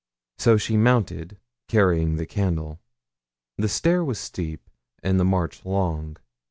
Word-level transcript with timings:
So 0.39 0.57
she 0.57 0.77
mounted, 0.77 1.37
carrying 1.67 2.15
the 2.15 2.25
candle. 2.25 2.79
The 3.59 3.69
stair 3.69 4.03
was 4.03 4.17
steep, 4.17 4.67
and 5.03 5.19
the 5.19 5.23
march 5.25 5.63
long. 5.63 6.17